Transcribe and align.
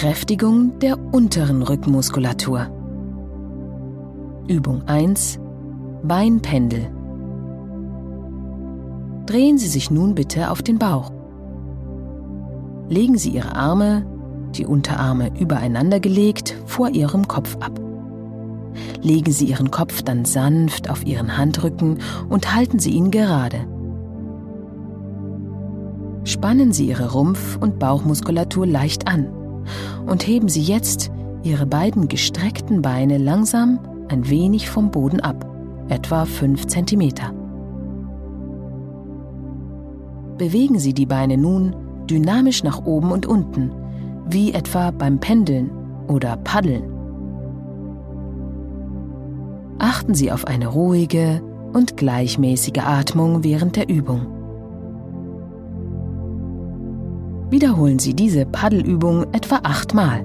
Kräftigung 0.00 0.78
der 0.78 0.98
unteren 1.12 1.60
Rückenmuskulatur. 1.60 2.68
Übung 4.48 4.88
1 4.88 5.38
Beinpendel. 6.02 6.90
Drehen 9.26 9.58
Sie 9.58 9.66
sich 9.68 9.90
nun 9.90 10.14
bitte 10.14 10.50
auf 10.50 10.62
den 10.62 10.78
Bauch. 10.78 11.12
Legen 12.88 13.18
Sie 13.18 13.28
Ihre 13.28 13.54
Arme, 13.54 14.06
die 14.54 14.64
Unterarme 14.64 15.38
übereinander 15.38 16.00
gelegt, 16.00 16.56
vor 16.64 16.88
Ihrem 16.88 17.28
Kopf 17.28 17.58
ab. 17.60 17.78
Legen 19.02 19.32
Sie 19.32 19.44
Ihren 19.44 19.70
Kopf 19.70 20.00
dann 20.00 20.24
sanft 20.24 20.88
auf 20.88 21.04
Ihren 21.04 21.36
Handrücken 21.36 21.98
und 22.30 22.54
halten 22.54 22.78
Sie 22.78 22.92
ihn 22.92 23.10
gerade. 23.10 23.66
Spannen 26.24 26.72
Sie 26.72 26.86
Ihre 26.86 27.12
Rumpf- 27.12 27.58
und 27.60 27.78
Bauchmuskulatur 27.78 28.66
leicht 28.66 29.06
an 29.06 29.26
und 30.10 30.26
heben 30.26 30.48
Sie 30.48 30.60
jetzt 30.60 31.10
Ihre 31.44 31.66
beiden 31.66 32.08
gestreckten 32.08 32.82
Beine 32.82 33.16
langsam 33.16 33.78
ein 34.08 34.28
wenig 34.28 34.68
vom 34.68 34.90
Boden 34.90 35.20
ab, 35.20 35.46
etwa 35.88 36.24
5 36.24 36.66
cm. 36.66 37.10
Bewegen 40.36 40.80
Sie 40.80 40.94
die 40.94 41.06
Beine 41.06 41.38
nun 41.38 41.76
dynamisch 42.10 42.64
nach 42.64 42.84
oben 42.84 43.12
und 43.12 43.26
unten, 43.26 43.70
wie 44.28 44.52
etwa 44.52 44.90
beim 44.90 45.20
Pendeln 45.20 45.70
oder 46.08 46.36
Paddeln. 46.38 46.82
Achten 49.78 50.14
Sie 50.14 50.32
auf 50.32 50.44
eine 50.46 50.66
ruhige 50.66 51.40
und 51.72 51.96
gleichmäßige 51.96 52.82
Atmung 52.84 53.44
während 53.44 53.76
der 53.76 53.88
Übung. 53.88 54.39
Wiederholen 57.50 57.98
Sie 57.98 58.14
diese 58.14 58.46
Paddelübung 58.46 59.34
etwa 59.34 59.56
achtmal. 59.64 60.24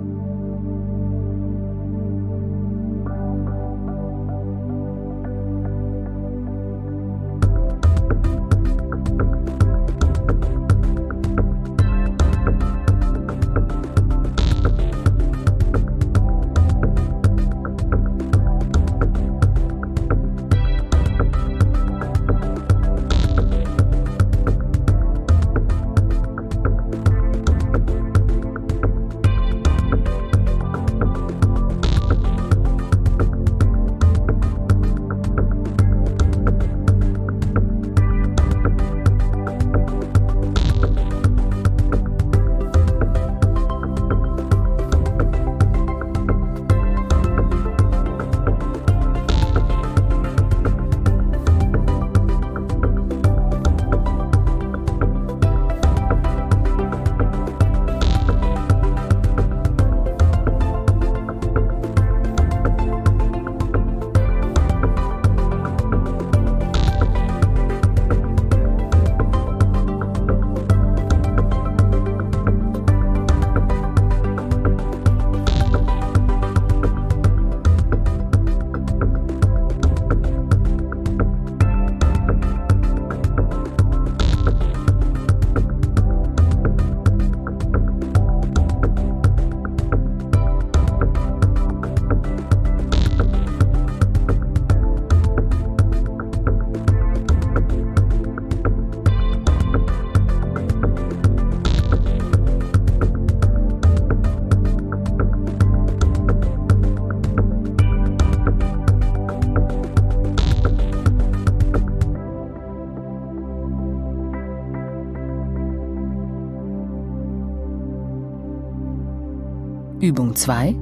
Übung 120.01 120.35
2 120.35 120.75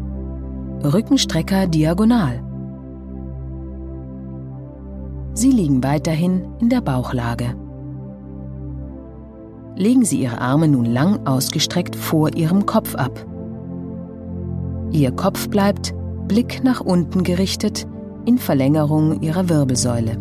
Rückenstrecker 0.84 1.68
diagonal. 1.68 2.44
Sie 5.36 5.52
liegen 5.52 5.84
weiterhin 5.84 6.48
in 6.60 6.70
der 6.70 6.82
Bauchlage. 6.82 7.56
Legen 9.76 10.04
Sie 10.04 10.20
Ihre 10.20 10.42
Arme 10.42 10.68
nun 10.68 10.86
lang 10.86 11.28
ausgestreckt 11.28 11.96
vor 11.96 12.34
Ihrem 12.34 12.66
Kopf 12.66 12.96
ab. 12.96 13.24
Ihr 14.92 15.12
Kopf 15.12 15.48
bleibt, 15.48 15.94
Blick 16.28 16.64
nach 16.64 16.82
unten 16.82 17.24
gerichtet, 17.24 17.86
in 18.26 18.40
Verlängerung 18.40 19.22
Ihrer 19.22 19.48
Wirbelsäule. 19.48 20.18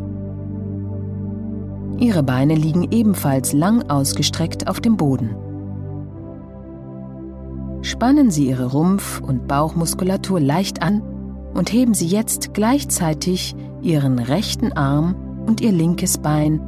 Ihre 1.99 2.23
Beine 2.23 2.57
liegen 2.57 2.89
ebenfalls 2.91 3.55
lang 3.55 3.89
ausgestreckt 3.89 4.69
auf 4.69 4.81
dem 4.81 4.99
Boden. 4.99 5.31
Spannen 7.83 8.31
Sie 8.31 8.49
Ihre 8.49 8.67
Rumpf- 8.67 9.21
und 9.21 9.49
Bauchmuskulatur 9.49 10.41
leicht 10.41 10.83
an 10.83 11.03
und 11.53 11.73
heben 11.73 11.95
Sie 11.95 12.07
jetzt 12.07 12.55
gleichzeitig 12.55 13.57
Ihren 13.83 14.21
rechten 14.21 14.73
Arm 14.73 15.17
und 15.47 15.61
Ihr 15.61 15.73
linkes 15.73 16.19
Bein 16.19 16.61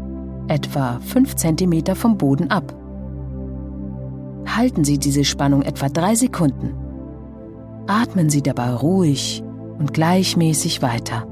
etwa 0.48 0.98
5 1.00 1.36
cm 1.36 1.94
vom 1.94 2.18
Boden 2.18 2.50
ab. 2.50 2.74
Halten 4.46 4.82
Sie 4.84 4.98
diese 4.98 5.24
Spannung 5.24 5.62
etwa 5.62 5.88
3 5.88 6.16
Sekunden. 6.16 6.74
Atmen 7.86 8.28
Sie 8.28 8.42
dabei 8.42 8.74
ruhig 8.74 9.44
und 9.78 9.94
gleichmäßig 9.94 10.82
weiter. 10.82 11.28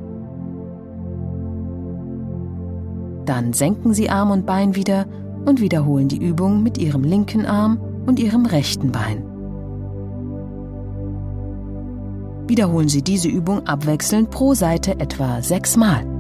Dann 3.25 3.53
senken 3.53 3.95
Sie 3.95 4.11
Arm 4.11 4.31
und 4.31 4.47
Bein 4.47 4.77
wieder 4.77 5.07
und 5.45 5.61
wiederholen 5.61 6.07
die 6.07 6.25
Übung 6.25 6.63
mit 6.63 6.79
Ihrem 6.79 7.03
linken 7.03 7.47
Arm 7.47 7.81
und 8.07 8.21
Ihrem 8.21 8.47
rechten 8.47 8.93
Bein. 8.93 9.32
Wiederholen 12.47 12.89
Sie 12.89 13.03
diese 13.03 13.29
Übung 13.29 13.67
abwechselnd 13.67 14.31
pro 14.31 14.55
Seite 14.55 14.99
etwa 15.01 15.43
sechsmal. 15.43 16.12